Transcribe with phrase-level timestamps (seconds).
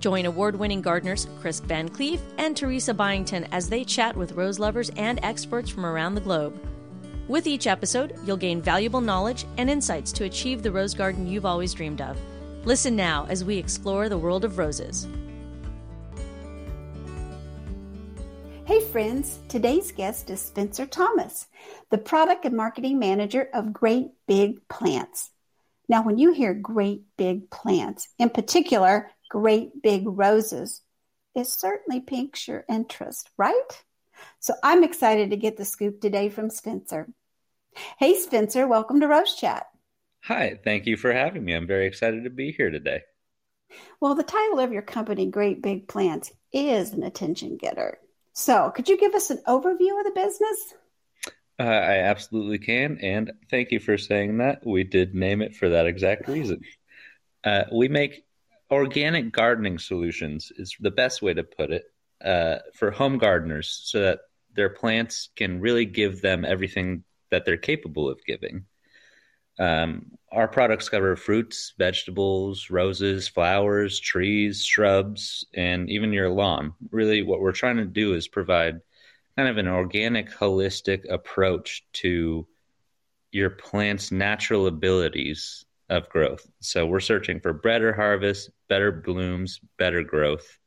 [0.00, 4.90] Join award winning gardeners Chris VanCleave and Teresa Byington as they chat with rose lovers
[4.96, 6.58] and experts from around the globe.
[7.28, 11.46] With each episode, you'll gain valuable knowledge and insights to achieve the rose garden you've
[11.46, 12.18] always dreamed of.
[12.64, 15.06] Listen now as we explore the world of roses.
[18.64, 21.46] Hey, friends, today's guest is Spencer Thomas,
[21.90, 25.30] the product and marketing manager of Great Big Plants.
[25.88, 30.82] Now, when you hear great big plants, in particular, great big roses,
[31.34, 33.82] it certainly piques your interest, right?
[34.40, 37.08] So I'm excited to get the scoop today from Spencer.
[37.98, 39.66] Hey, Spencer, welcome to Rose Chat.
[40.24, 41.54] Hi, thank you for having me.
[41.54, 43.00] I'm very excited to be here today.
[44.00, 47.98] Well, the title of your company, Great Big Plants, is an attention getter.
[48.32, 50.74] So, could you give us an overview of the business?
[51.58, 52.98] Uh, I absolutely can.
[53.00, 54.66] And thank you for saying that.
[54.66, 56.62] We did name it for that exact reason.
[57.44, 58.24] Uh, we make
[58.70, 61.84] organic gardening solutions, is the best way to put it,
[62.24, 64.20] uh, for home gardeners so that
[64.54, 68.64] their plants can really give them everything that they're capable of giving.
[69.58, 76.72] Um, our products cover fruits, vegetables, roses, flowers, trees, shrubs, and even your lawn.
[76.90, 78.80] Really, what we're trying to do is provide
[79.36, 82.46] kind of an organic, holistic approach to
[83.32, 86.46] your plant's natural abilities of growth.
[86.60, 90.58] So we're searching for better harvest, better blooms, better growth.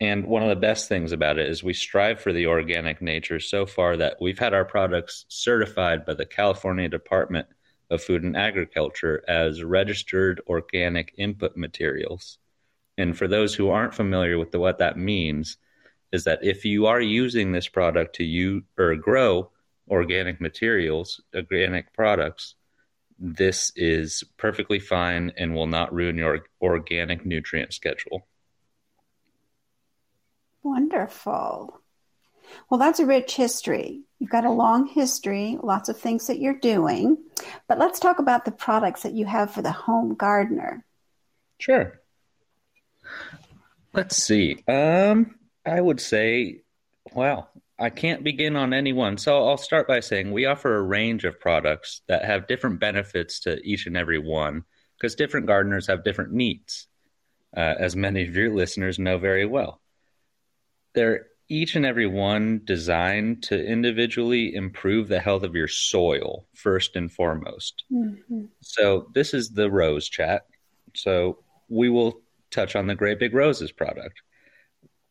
[0.00, 3.40] And one of the best things about it is we strive for the organic nature
[3.40, 7.48] so far that we've had our products certified by the California Department
[7.90, 12.38] of Food and Agriculture as registered organic input materials.
[12.96, 15.56] And for those who aren't familiar with the, what that means,
[16.12, 19.50] is that if you are using this product to use or grow
[19.88, 22.54] organic materials, organic products,
[23.20, 28.26] this is perfectly fine and will not ruin your organic nutrient schedule.
[30.62, 31.80] Wonderful.
[32.68, 34.02] Well, that's a rich history.
[34.18, 37.18] You've got a long history, lots of things that you're doing.
[37.68, 40.84] But let's talk about the products that you have for the home gardener.
[41.58, 42.00] Sure.
[43.92, 44.62] Let's see.
[44.66, 46.62] Um, I would say,
[47.12, 47.50] well,
[47.80, 49.16] I can't begin on any one.
[49.16, 53.40] So I'll start by saying we offer a range of products that have different benefits
[53.40, 54.64] to each and every one
[54.98, 56.86] because different gardeners have different needs,
[57.56, 59.80] uh, as many of your listeners know very well.
[60.94, 66.96] They're each and every one designed to individually improve the health of your soil first
[66.96, 67.82] and foremost.
[67.90, 68.44] Mm-hmm.
[68.60, 70.42] So this is the rose chat.
[70.94, 72.20] So we will
[72.50, 74.20] touch on the Great Big Roses product.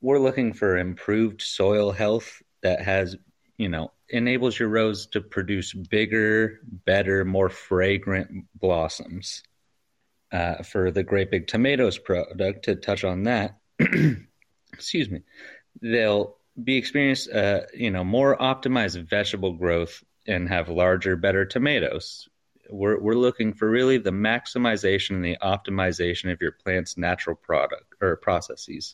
[0.01, 3.15] We're looking for improved soil health that has,
[3.57, 9.43] you know, enables your rose to produce bigger, better, more fragrant blossoms.
[10.31, 13.57] Uh, for the Great Big Tomatoes product, to touch on that,
[14.73, 15.23] excuse me,
[15.81, 22.27] they'll be experienced, uh, you know, more optimized vegetable growth and have larger, better tomatoes.
[22.69, 27.95] We're we're looking for really the maximization and the optimization of your plant's natural product
[27.99, 28.93] or processes.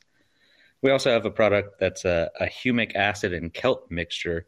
[0.85, 4.45] We also have a product that's a, a humic acid and kelp mixture,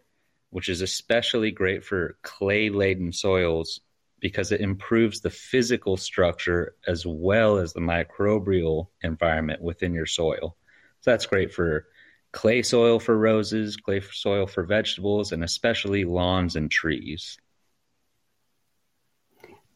[0.52, 3.81] which is especially great for clay laden soils
[4.20, 10.56] because it improves the physical structure as well as the microbial environment within your soil.
[11.02, 11.88] So that's great for
[12.34, 17.40] clay soil for roses, clay soil for vegetables, and especially lawns and trees.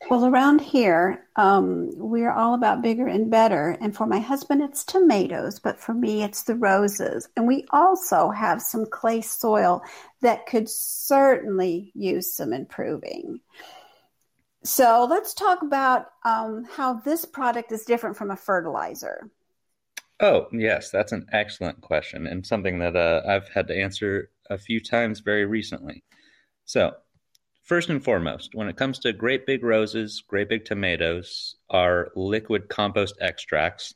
[0.10, 3.78] Well, around here, um, we're all about bigger and better.
[3.80, 7.30] And for my husband, it's tomatoes, but for me, it's the roses.
[7.38, 9.84] And we also have some clay soil
[10.22, 13.40] that could certainly use some improving.
[14.64, 19.30] So let's talk about um, how this product is different from a fertilizer.
[20.20, 24.58] Oh, yes, that's an excellent question and something that uh, I've had to answer a
[24.58, 26.04] few times very recently.
[26.66, 26.94] So,
[27.64, 32.70] first and foremost, when it comes to great big roses, great big tomatoes, are liquid
[32.70, 33.94] compost extracts.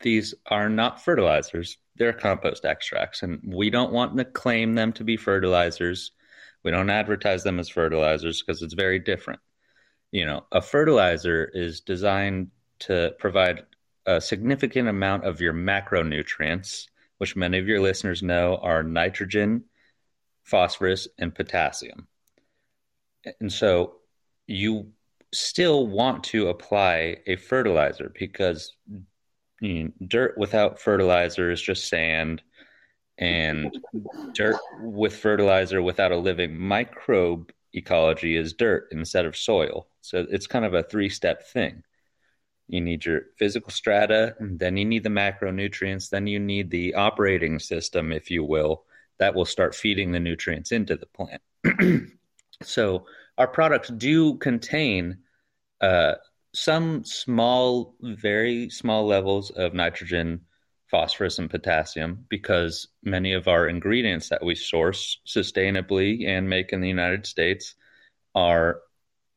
[0.00, 5.04] These are not fertilizers, they're compost extracts, and we don't want to claim them to
[5.04, 6.12] be fertilizers.
[6.64, 9.40] We don't advertise them as fertilizers because it's very different.
[10.10, 12.50] You know, a fertilizer is designed
[12.80, 13.64] to provide
[14.06, 16.88] a significant amount of your macronutrients,
[17.18, 19.64] which many of your listeners know are nitrogen,
[20.42, 22.08] phosphorus, and potassium.
[23.40, 23.96] And so
[24.46, 24.88] you
[25.32, 28.74] still want to apply a fertilizer because
[29.60, 32.42] you know, dirt without fertilizer is just sand,
[33.18, 33.76] and
[34.34, 39.86] dirt with fertilizer without a living microbe ecology is dirt instead of soil.
[40.00, 41.84] So it's kind of a three step thing
[42.72, 47.58] you need your physical strata, then you need the macronutrients, then you need the operating
[47.58, 48.84] system, if you will,
[49.18, 51.42] that will start feeding the nutrients into the plant.
[52.62, 53.06] so
[53.38, 55.18] our products do contain
[55.80, 56.14] uh,
[56.54, 60.42] some small, very small levels of nitrogen,
[60.90, 66.80] phosphorus, and potassium because many of our ingredients that we source sustainably and make in
[66.80, 67.74] the United States
[68.34, 68.80] are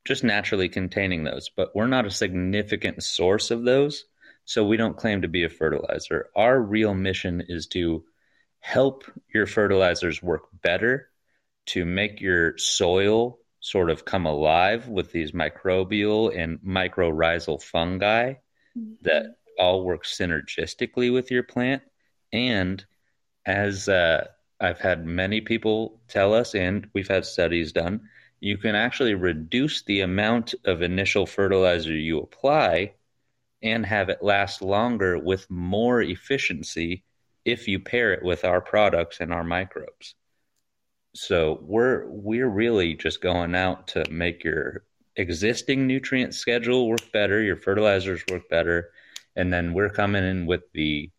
[0.06, 4.06] just naturally containing those, but we're not a significant source of those.
[4.45, 6.27] So we don't claim to be a fertilizer.
[6.35, 8.03] Our real mission is to
[8.59, 9.03] help
[9.33, 11.09] your fertilizers work better,
[11.67, 18.33] to make your soil sort of come alive with these microbial and mycorrhizal fungi
[18.77, 18.94] mm-hmm.
[19.01, 21.81] that all work synergistically with your plant.
[22.31, 22.85] And
[23.45, 24.27] as uh,
[24.59, 28.09] I've had many people tell us, and we've had studies done,
[28.39, 32.94] you can actually reduce the amount of initial fertilizer you apply
[33.61, 37.03] and have it last longer with more efficiency
[37.45, 40.15] if you pair it with our products and our microbes.
[41.15, 44.83] So we're we're really just going out to make your
[45.15, 48.91] existing nutrient schedule work better, your fertilizers work better,
[49.35, 51.09] and then we're coming in with the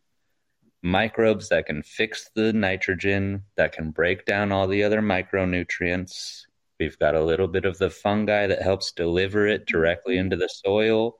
[0.82, 6.46] microbes that can fix the nitrogen, that can break down all the other micronutrients,
[6.78, 10.26] We've got a little bit of the fungi that helps deliver it directly mm-hmm.
[10.26, 11.18] into the soil,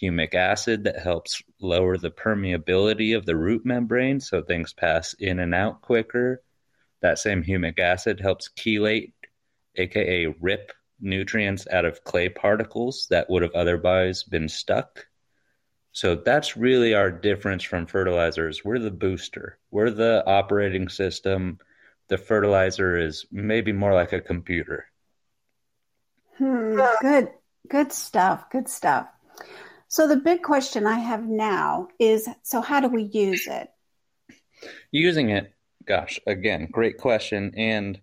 [0.00, 5.38] humic acid that helps lower the permeability of the root membrane so things pass in
[5.38, 6.42] and out quicker.
[7.02, 9.12] That same humic acid helps chelate,
[9.76, 15.06] aka rip nutrients out of clay particles that would have otherwise been stuck.
[15.92, 18.64] So that's really our difference from fertilizers.
[18.64, 21.58] We're the booster, we're the operating system.
[22.08, 24.86] The fertilizer is maybe more like a computer.
[26.38, 27.30] Hmm, good,
[27.68, 28.48] good stuff.
[28.50, 29.08] Good stuff.
[29.88, 33.68] So the big question I have now is: so how do we use it?
[34.90, 35.52] Using it,
[35.86, 37.52] gosh, again, great question.
[37.56, 38.00] And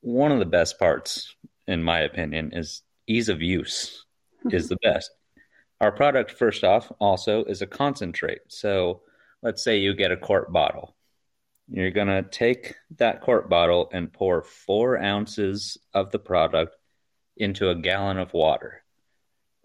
[0.00, 1.34] one of the best parts,
[1.66, 4.04] in my opinion, is ease of use
[4.42, 4.54] hmm.
[4.54, 5.10] is the best.
[5.80, 8.40] Our product, first off, also is a concentrate.
[8.48, 9.02] So
[9.42, 10.96] let's say you get a quart bottle.
[11.70, 16.74] You're going to take that quart bottle and pour four ounces of the product
[17.36, 18.82] into a gallon of water.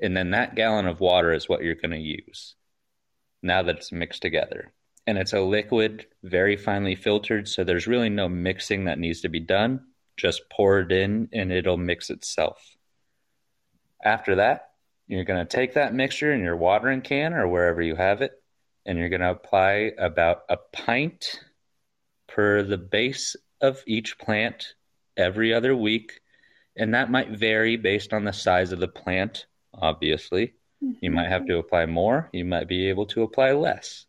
[0.02, 2.56] And then that gallon of water is what you're going to use
[3.42, 4.72] now that it's mixed together.
[5.06, 7.48] And it's a liquid, very finely filtered.
[7.48, 9.82] So there's really no mixing that needs to be done.
[10.16, 12.64] Just pour it in and it'll mix itself.
[14.04, 14.70] After that,
[15.08, 18.32] you're going to take that mixture in your watering can or wherever you have it,
[18.86, 21.40] and you're going to apply about a pint
[22.28, 24.76] per the base of each plant
[25.18, 26.22] every other week
[26.76, 30.54] and that might vary based on the size of the plant, obviously.
[31.02, 34.06] You might have to apply more, you might be able to apply less.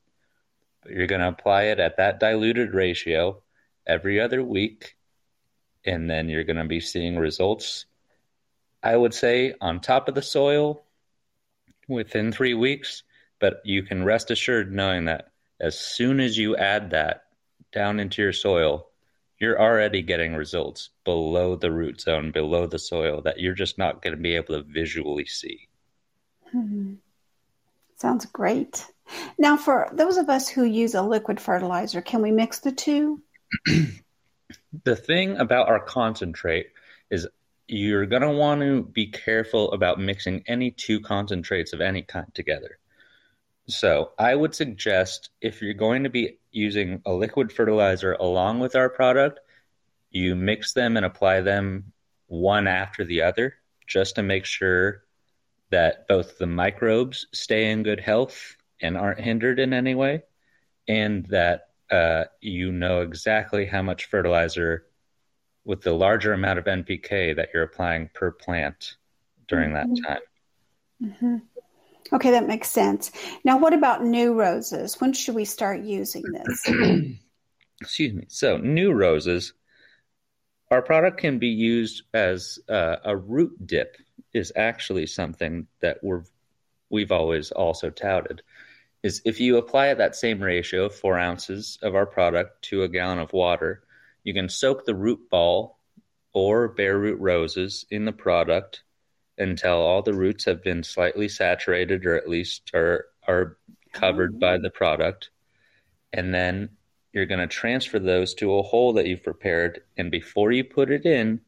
[0.84, 3.42] But you're going to apply it at that diluted ratio
[3.86, 4.96] every other week,
[5.84, 7.86] and then you're going to be seeing results,
[8.82, 10.84] I would say, on top of the soil
[11.88, 13.02] within three weeks.
[13.40, 17.24] But you can rest assured knowing that as soon as you add that
[17.72, 18.88] down into your soil,
[19.38, 24.00] you're already getting results below the root zone, below the soil that you're just not
[24.00, 25.68] going to be able to visually see.
[26.52, 26.94] Hmm.
[27.96, 28.86] Sounds great.
[29.38, 33.22] Now, for those of us who use a liquid fertilizer, can we mix the two?
[34.84, 36.68] the thing about our concentrate
[37.10, 37.28] is
[37.66, 42.32] you're going to want to be careful about mixing any two concentrates of any kind
[42.34, 42.78] together.
[43.66, 48.76] So, I would suggest if you're going to be using a liquid fertilizer along with
[48.76, 49.40] our product,
[50.10, 51.92] you mix them and apply them
[52.26, 53.56] one after the other
[53.86, 55.04] just to make sure
[55.70, 60.22] that both the microbes stay in good health and aren't hindered in any way,
[60.86, 64.84] and that uh, you know exactly how much fertilizer
[65.64, 68.96] with the larger amount of NPK that you're applying per plant
[69.48, 69.94] during mm-hmm.
[69.94, 70.20] that time.
[71.02, 71.36] Mm-hmm.
[72.12, 73.10] Okay, that makes sense.
[73.42, 75.00] Now, what about new roses?
[75.00, 76.68] When should we start using this?
[77.80, 78.26] Excuse me.
[78.28, 79.54] So, new roses,
[80.70, 83.96] our product can be used as uh, a root dip.
[84.34, 86.24] Is actually something that we're
[86.90, 88.42] we've always also touted.
[89.04, 93.18] Is if you apply that same ratio, four ounces of our product to a gallon
[93.18, 93.84] of water,
[94.22, 95.78] you can soak the root ball
[96.32, 98.82] or bare root roses in the product
[99.36, 103.58] until all the roots have been slightly saturated or at least are are
[103.92, 105.28] covered by the product.
[106.14, 106.70] And then
[107.12, 109.82] you're going to transfer those to a hole that you've prepared.
[109.98, 111.42] And before you put it in,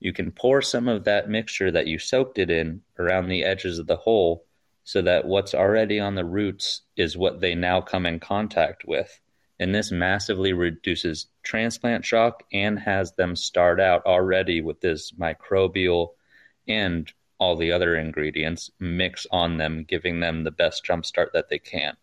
[0.00, 3.78] you can pour some of that mixture that you soaked it in around the edges
[3.78, 4.46] of the hole
[4.84, 9.20] so that what's already on the roots is what they now come in contact with.
[9.60, 16.14] And this massively reduces transplant shock and has them start out already with this microbial
[16.66, 21.48] and all the other ingredients mix on them, giving them the best jump start that
[21.48, 21.96] they can.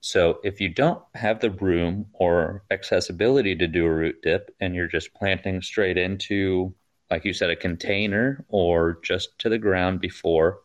[0.00, 4.74] So if you don't have the room or accessibility to do a root dip and
[4.74, 6.74] you're just planting straight into,
[7.10, 10.58] like you said, a container or just to the ground before,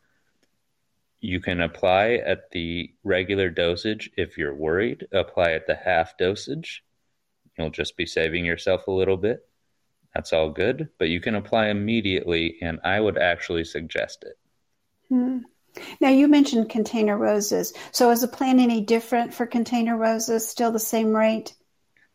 [1.28, 5.06] you can apply at the regular dosage if you're worried.
[5.12, 6.86] Apply at the half dosage.
[7.58, 9.46] You'll just be saving yourself a little bit.
[10.16, 14.40] That's all good, but you can apply immediately, and I would actually suggest it.
[15.10, 15.40] Hmm.
[16.00, 17.74] Now, you mentioned container roses.
[17.92, 20.48] So, is the plan any different for container roses?
[20.48, 21.54] Still the same rate?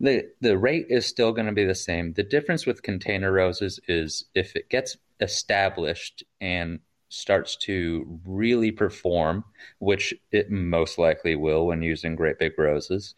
[0.00, 2.14] The, the rate is still going to be the same.
[2.14, 6.80] The difference with container roses is if it gets established and
[7.12, 9.44] starts to really perform,
[9.78, 13.14] which it most likely will when using great big roses,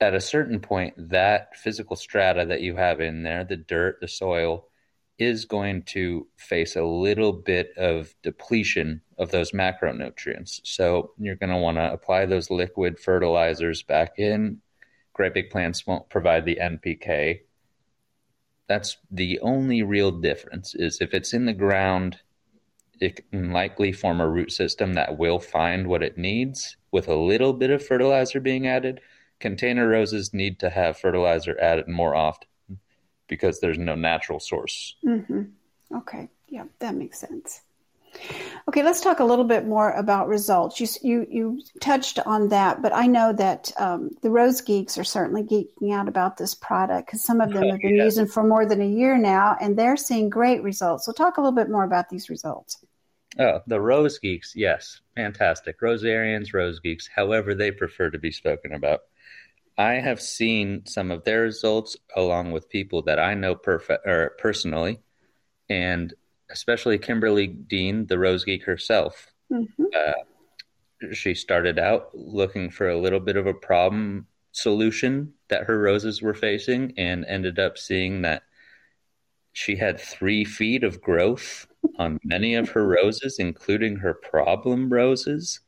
[0.00, 4.08] at a certain point, that physical strata that you have in there, the dirt, the
[4.08, 4.68] soil,
[5.18, 10.60] is going to face a little bit of depletion of those macronutrients.
[10.64, 14.60] So you're going to want to apply those liquid fertilizers back in.
[15.12, 17.40] Great big plants won't provide the NPK.
[18.66, 22.18] That's the only real difference is if it's in the ground,
[23.00, 27.14] it can likely form a root system that will find what it needs with a
[27.14, 29.00] little bit of fertilizer being added.
[29.40, 32.48] Container roses need to have fertilizer added more often
[33.26, 34.96] because there's no natural source.
[35.04, 35.42] Mm-hmm.
[35.96, 37.62] Okay, yeah, that makes sense.
[38.68, 40.80] Okay, let's talk a little bit more about results.
[40.80, 45.04] You you you touched on that, but I know that um, the rose geeks are
[45.04, 48.04] certainly geeking out about this product because some of them have been yeah.
[48.04, 51.04] using for more than a year now, and they're seeing great results.
[51.04, 52.82] So, talk a little bit more about these results.
[53.38, 55.80] Oh, the rose geeks, yes, fantastic.
[55.80, 59.00] Rosarians, rose geeks, however they prefer to be spoken about.
[59.76, 64.36] I have seen some of their results along with people that I know perfect or
[64.38, 65.00] personally,
[65.68, 66.14] and
[66.54, 69.32] especially Kimberly Dean, the Rose Geek herself.
[69.52, 69.84] Mm-hmm.
[69.94, 75.78] Uh, she started out looking for a little bit of a problem solution that her
[75.78, 78.44] roses were facing, and ended up seeing that
[79.52, 81.66] she had three feet of growth
[81.98, 85.60] on many of her roses, including her problem roses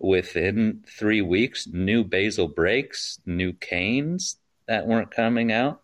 [0.00, 5.80] within three weeks, new basal breaks, new canes that weren't coming out.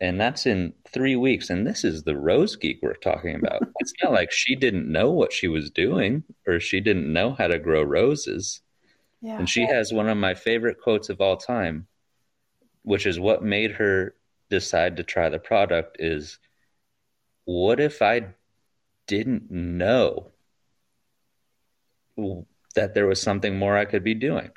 [0.00, 1.50] And that's in three weeks.
[1.50, 3.62] And this is the rose geek we're talking about.
[3.80, 7.48] it's not like she didn't know what she was doing or she didn't know how
[7.48, 8.60] to grow roses.
[9.20, 9.38] Yeah.
[9.38, 11.88] And she has one of my favorite quotes of all time,
[12.82, 14.14] which is what made her
[14.50, 16.38] decide to try the product is
[17.44, 18.28] what if I
[19.06, 20.30] didn't know
[22.74, 24.50] that there was something more I could be doing.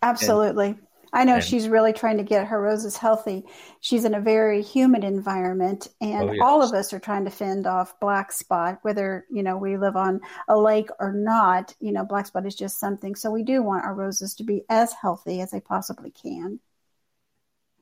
[0.00, 0.68] Absolutely.
[0.68, 0.78] And,
[1.12, 3.44] I know and, she's really trying to get her roses healthy.
[3.80, 6.40] She's in a very humid environment, and oh, yes.
[6.42, 9.96] all of us are trying to fend off black spot, whether you know we live
[9.96, 11.74] on a lake or not.
[11.80, 13.14] You know, black spot is just something.
[13.14, 16.60] So we do want our roses to be as healthy as they possibly can.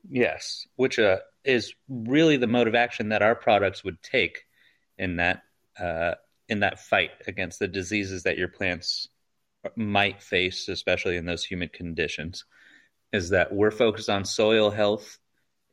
[0.09, 4.45] Yes, which uh, is really the mode of action that our products would take
[4.97, 5.43] in that
[5.79, 6.15] uh,
[6.49, 9.07] in that fight against the diseases that your plants
[9.75, 12.45] might face, especially in those humid conditions,
[13.13, 15.19] is that we're focused on soil health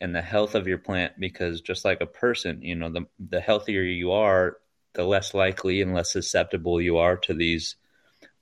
[0.01, 3.41] and the health of your plant because just like a person, you know, the the
[3.41, 4.59] healthier you are,
[4.95, 7.77] the less likely and less susceptible you are to these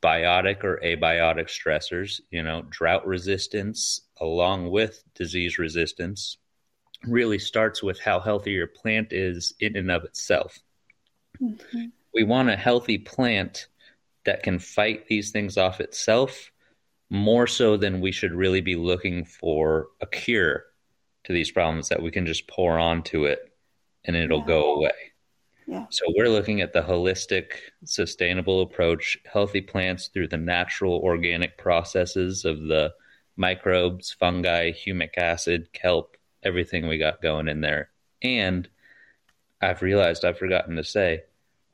[0.03, 6.38] biotic or abiotic stressors, you know, drought resistance along with disease resistance
[7.05, 10.59] really starts with how healthy your plant is in and of itself.
[11.41, 11.87] Mm-hmm
[12.17, 13.69] we want a healthy plant
[14.25, 16.50] that can fight these things off itself
[17.11, 20.65] more so than we should really be looking for a cure
[21.25, 23.53] to these problems that we can just pour onto it
[24.05, 24.47] and it'll yeah.
[24.47, 24.93] go away.
[25.67, 25.87] Yeah.
[25.91, 27.47] So we're looking at the holistic,
[27.85, 32.95] sustainable approach, healthy plants through the natural organic processes of the
[33.37, 37.91] microbes, fungi, humic acid, kelp, everything we got going in there.
[38.23, 38.69] And
[39.61, 41.23] I've realized I've forgotten to say,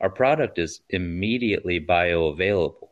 [0.01, 2.89] our product is immediately bioavailable.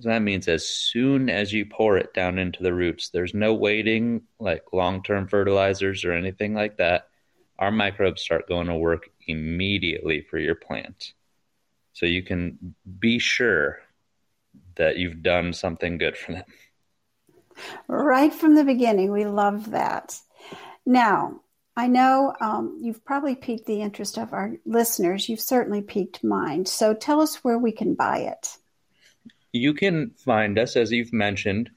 [0.00, 3.52] So that means as soon as you pour it down into the roots, there's no
[3.52, 7.08] waiting like long term fertilizers or anything like that.
[7.58, 11.12] Our microbes start going to work immediately for your plant.
[11.92, 13.80] So you can be sure
[14.76, 16.44] that you've done something good for them.
[17.86, 20.18] Right from the beginning, we love that.
[20.86, 21.42] Now,
[21.76, 25.28] I know um, you've probably piqued the interest of our listeners.
[25.28, 26.64] You've certainly piqued mine.
[26.64, 28.56] So tell us where we can buy it.
[29.52, 31.70] You can find us, as you've mentioned,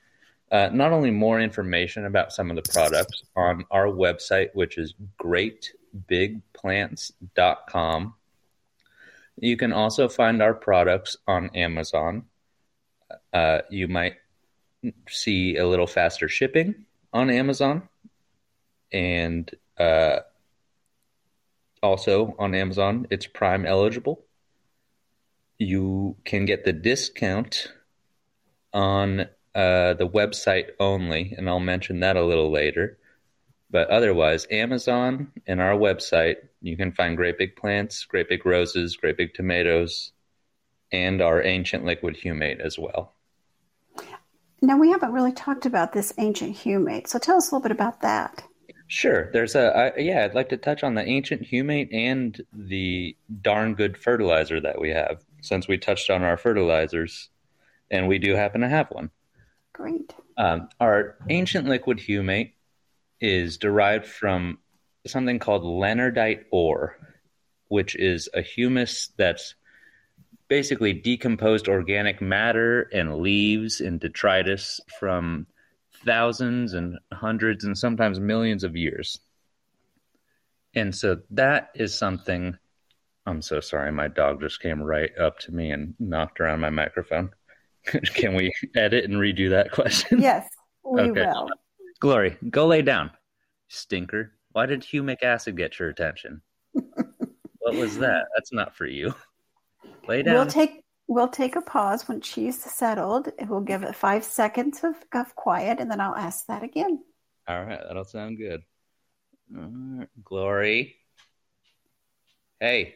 [0.52, 4.94] uh, not only more information about some of the products on our website, which is
[5.20, 8.14] greatbigplants.com.
[9.40, 12.26] You can also find our products on Amazon.
[13.34, 14.18] Uh, you might
[15.10, 17.90] see a little faster shipping on Amazon.
[18.92, 19.50] And
[19.80, 20.20] uh,
[21.82, 24.24] also on Amazon, it's Prime eligible.
[25.64, 27.72] You can get the discount
[28.74, 29.22] on
[29.56, 32.98] uh, the website only, and I'll mention that a little later.
[33.70, 38.96] But otherwise, Amazon and our website, you can find great big plants, great big roses,
[38.96, 40.12] great big tomatoes,
[40.92, 43.16] and our ancient liquid humate as well.
[44.62, 47.76] Now, we haven't really talked about this ancient humate, so tell us a little bit
[47.76, 48.44] about that.
[48.88, 49.32] Sure.
[49.34, 50.24] There's a I, yeah.
[50.24, 54.92] I'd like to touch on the ancient humate and the darn good fertilizer that we
[54.92, 57.30] have, since we touched on our fertilizers,
[57.92, 59.12] and we do happen to have one.
[59.74, 60.14] Great.
[60.38, 62.54] Um, our ancient liquid humate
[63.20, 64.58] is derived from
[65.06, 66.96] something called leonardite ore,
[67.68, 69.56] which is a humus that's
[70.48, 75.46] basically decomposed organic matter and leaves and detritus from
[76.06, 79.20] thousands and hundreds and sometimes millions of years.
[80.74, 82.58] And so that is something.
[83.26, 83.92] I'm so sorry.
[83.92, 87.32] My dog just came right up to me and knocked around my microphone.
[87.86, 90.22] Can we edit and redo that question?
[90.22, 90.50] Yes,
[90.84, 91.22] we okay.
[91.22, 91.50] will.
[92.00, 93.12] Glory, go lay down.
[93.70, 94.34] Stinker.
[94.52, 96.42] Why did humic acid get your attention?
[96.74, 98.26] what was that?
[98.36, 99.14] That's not for you.
[100.08, 100.36] Lay down.
[100.36, 103.30] We'll take we'll take a pause when she's settled.
[103.48, 107.00] We'll give it five seconds of, of quiet, and then I'll ask that again.
[107.48, 108.62] All right, that'll sound good.
[109.52, 110.08] Right.
[110.24, 110.96] Glory.
[112.60, 112.96] Hey.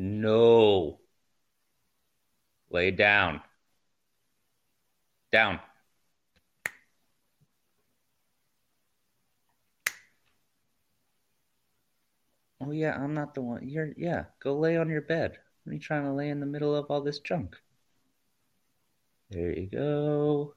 [0.00, 0.98] No.
[2.70, 3.42] Lay down.
[5.30, 5.60] Down.
[12.62, 13.68] Oh yeah, I'm not the one.
[13.68, 14.24] You're yeah.
[14.42, 15.36] Go lay on your bed.
[15.64, 17.56] What are you trying to lay in the middle of all this junk?
[19.28, 20.54] There you go.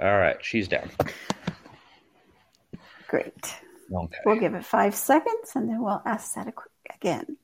[0.00, 0.90] All right, she's down.
[3.08, 3.34] Great.
[3.92, 4.18] Okay.
[4.24, 6.52] We'll give it five seconds and then we'll ask that
[6.94, 7.36] again.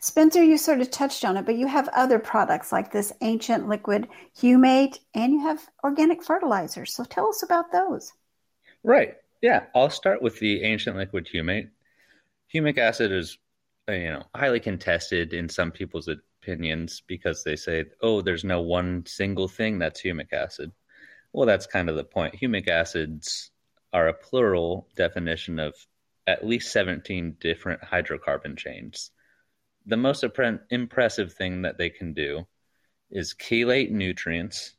[0.00, 3.68] Spencer, you sort of touched on it, but you have other products like this ancient
[3.68, 6.94] liquid humate and you have organic fertilizers.
[6.94, 8.12] So tell us about those.
[8.82, 9.14] Right.
[9.42, 9.64] Yeah.
[9.74, 11.68] I'll start with the ancient liquid humate
[12.52, 13.38] humic acid is
[13.88, 18.60] uh, you know highly contested in some people's opinions because they say oh there's no
[18.60, 20.72] one single thing that's humic acid
[21.32, 23.50] well that's kind of the point humic acids
[23.92, 25.74] are a plural definition of
[26.26, 29.10] at least 17 different hydrocarbon chains
[29.86, 30.24] the most
[30.70, 32.46] impressive thing that they can do
[33.10, 34.74] is chelate nutrients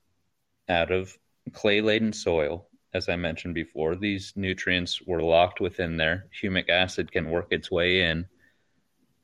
[0.70, 1.18] out of
[1.54, 6.28] clay laden soil as I mentioned before, these nutrients were locked within there.
[6.42, 8.26] Humic acid can work its way in,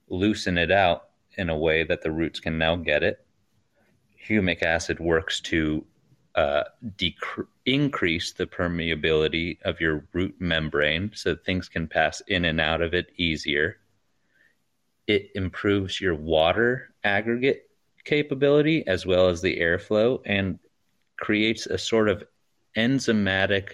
[0.08, 3.26] loosen it out in a way that the roots can now get it.
[4.26, 5.86] Humic acid works to
[6.36, 6.64] uh,
[7.66, 12.94] increase the permeability of your root membrane so things can pass in and out of
[12.94, 13.80] it easier.
[15.08, 17.70] It improves your water aggregate
[18.04, 20.60] capability as well as the airflow and
[21.18, 22.24] creates a sort of
[22.76, 23.72] enzymatic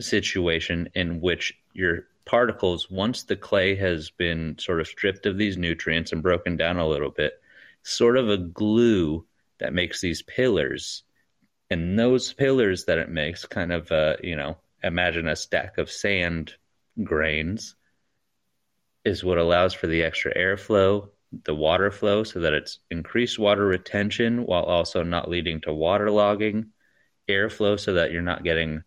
[0.00, 5.56] situation in which your particles, once the clay has been sort of stripped of these
[5.56, 7.40] nutrients and broken down a little bit,
[7.82, 9.24] sort of a glue
[9.58, 11.02] that makes these pillars.
[11.70, 15.90] And those pillars that it makes, kind of, uh, you know, imagine a stack of
[15.90, 16.54] sand
[17.02, 17.74] grains,
[19.04, 21.08] is what allows for the extra airflow,
[21.44, 26.66] the water flow, so that it's increased water retention while also not leading to waterlogging
[27.28, 28.82] airflow so that you're not getting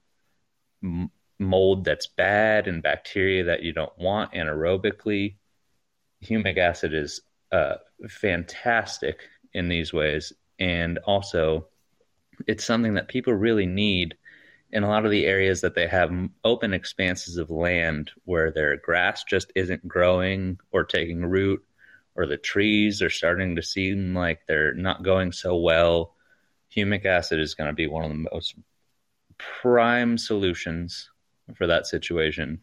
[1.40, 5.36] mold that's bad and bacteria that you don't want anaerobically.
[6.24, 7.22] Humic acid is
[7.52, 7.76] uh,
[8.10, 9.22] fantastic
[9.54, 10.34] in these ways.
[10.60, 11.68] And also,
[12.48, 14.16] it's something that people really need
[14.74, 16.12] in a lot of the areas that they have
[16.44, 21.64] open expanses of land where their grass just isn't growing or taking root,
[22.16, 26.16] or the trees are starting to seem like they're not going so well
[26.76, 28.56] humic acid is going to be one of the most
[29.38, 31.10] prime solutions
[31.54, 32.60] for that situation.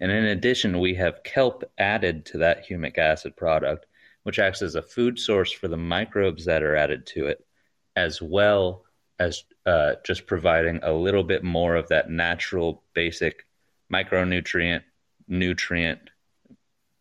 [0.00, 3.86] And in addition, we have kelp added to that humic acid product,
[4.24, 7.44] which acts as a food source for the microbes that are added to it,
[7.96, 8.83] as well
[9.18, 13.46] as uh, just providing a little bit more of that natural, basic
[13.92, 14.82] micronutrient,
[15.28, 16.00] nutrient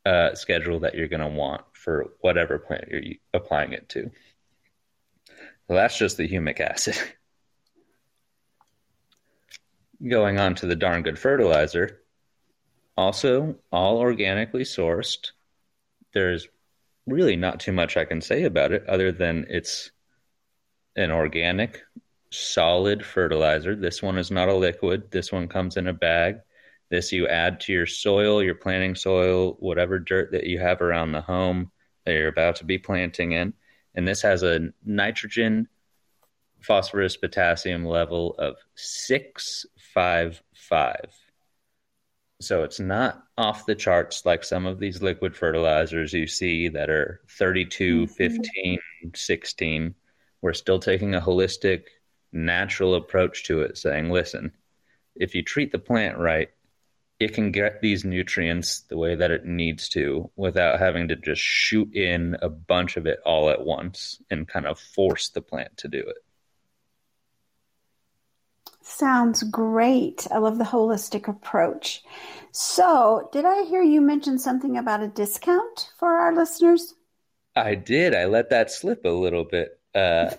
[0.06, 4.12] uh, schedule that you're going to want for whatever plant you're applying it to.
[5.68, 6.98] That's just the humic acid.
[10.08, 12.02] Going on to the darn good fertilizer,
[12.98, 15.32] also all organically sourced.
[16.14, 16.48] There's
[17.08, 19.92] really not too much I can say about it other than it's
[20.96, 21.82] an organic,
[22.30, 23.76] solid fertilizer.
[23.76, 25.12] This one is not a liquid.
[25.12, 26.38] This one comes in a bag.
[26.90, 31.12] This you add to your soil, your planting soil, whatever dirt that you have around
[31.12, 31.72] the home
[32.06, 33.54] that you're about to be planting in.
[33.96, 35.68] And this has a nitrogen,
[36.62, 41.16] phosphorus, potassium level of 655.
[42.42, 46.90] So it's not off the charts like some of these liquid fertilizers you see that
[46.90, 48.14] are 32, mm-hmm.
[48.14, 48.80] 15,
[49.16, 49.96] 16.
[50.44, 51.84] We're still taking a holistic,
[52.34, 54.52] natural approach to it, saying, listen,
[55.16, 56.50] if you treat the plant right,
[57.18, 61.42] it can get these nutrients the way that it needs to without having to just
[61.42, 65.78] shoot in a bunch of it all at once and kind of force the plant
[65.78, 66.18] to do it.
[68.82, 70.28] Sounds great.
[70.30, 72.04] I love the holistic approach.
[72.52, 76.96] So, did I hear you mention something about a discount for our listeners?
[77.56, 78.14] I did.
[78.14, 79.80] I let that slip a little bit.
[79.94, 80.32] Uh,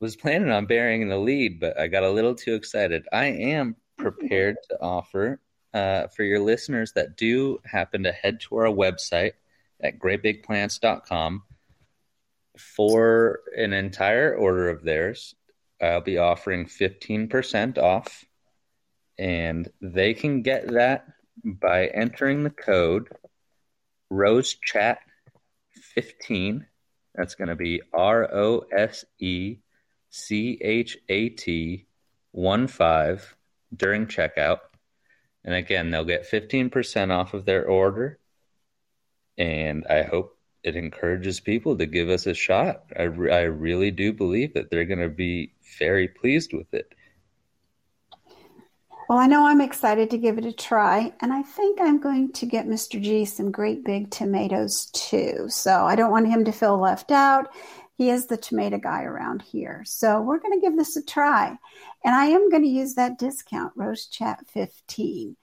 [0.00, 3.06] was planning on bearing the lead, but I got a little too excited.
[3.12, 5.40] I am prepared to offer
[5.74, 9.32] uh, for your listeners that do happen to head to our website
[9.82, 11.42] at greatbigplants.com
[12.56, 15.34] for an entire order of theirs
[15.80, 18.24] I'll be offering 15% off,
[19.18, 21.06] and they can get that
[21.44, 23.08] by entering the code
[24.12, 26.66] RoseChat15.
[27.14, 29.58] That's going to be R O S E
[30.10, 31.86] C H A T
[32.32, 33.36] 1 5
[33.76, 34.58] during checkout.
[35.44, 38.18] And again, they'll get 15% off of their order.
[39.38, 42.84] And I hope it encourages people to give us a shot.
[42.96, 46.94] I, I really do believe that they're going to be very pleased with it.
[49.10, 52.30] Well, I know I'm excited to give it a try, and I think I'm going
[52.30, 53.02] to get Mr.
[53.02, 55.46] G some great big tomatoes too.
[55.48, 57.52] So I don't want him to feel left out.
[57.98, 59.82] He is the tomato guy around here.
[59.84, 61.58] So we're going to give this a try.
[62.04, 65.36] And I am going to use that discount, Rose Chat 15.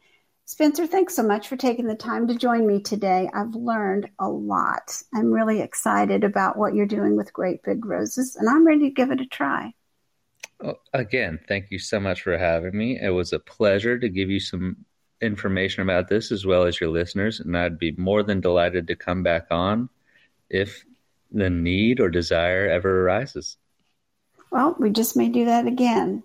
[0.45, 3.29] Spencer, thanks so much for taking the time to join me today.
[3.33, 4.97] I've learned a lot.
[5.13, 8.91] I'm really excited about what you're doing with Great Big Roses, and I'm ready to
[8.91, 9.73] give it a try.
[10.59, 12.99] Well, again, thank you so much for having me.
[12.99, 14.85] It was a pleasure to give you some
[15.21, 18.95] information about this as well as your listeners, and I'd be more than delighted to
[18.95, 19.89] come back on
[20.49, 20.83] if
[21.31, 23.57] the need or desire ever arises.
[24.51, 26.23] Well, we just may do that again.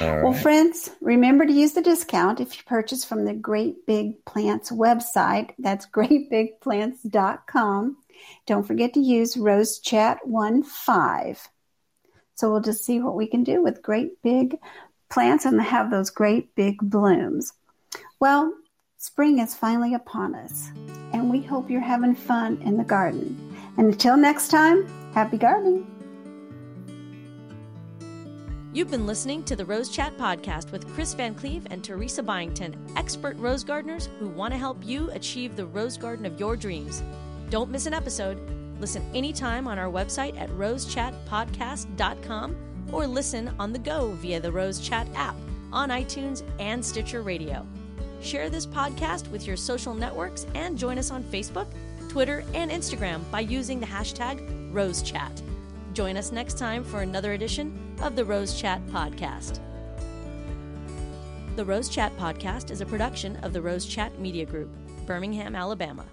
[0.00, 4.70] Well, friends, remember to use the discount if you purchase from the Great Big Plants
[4.70, 5.50] website.
[5.58, 7.96] That's greatbigplants.com.
[8.46, 11.48] Don't forget to use RoseChat15.
[12.42, 14.58] So we'll just see what we can do with great big
[15.08, 17.52] plants and have those great big blooms.
[18.18, 18.52] Well,
[18.98, 20.72] spring is finally upon us,
[21.12, 23.56] and we hope you're having fun in the garden.
[23.76, 25.86] And until next time, happy gardening.
[28.72, 33.36] You've been listening to the Rose Chat podcast with Chris VanCleave and Teresa Byington, expert
[33.36, 37.04] rose gardeners who want to help you achieve the rose garden of your dreams.
[37.50, 38.61] Don't miss an episode.
[38.82, 42.56] Listen anytime on our website at rosechatpodcast.com
[42.90, 45.36] or listen on the go via the Rose Chat app
[45.72, 47.64] on iTunes and Stitcher Radio.
[48.20, 51.68] Share this podcast with your social networks and join us on Facebook,
[52.08, 55.42] Twitter, and Instagram by using the hashtag RoseChat.
[55.92, 59.60] Join us next time for another edition of the Rose Chat Podcast.
[61.54, 64.70] The Rose Chat Podcast is a production of the Rose Chat Media Group,
[65.06, 66.04] Birmingham, Alabama.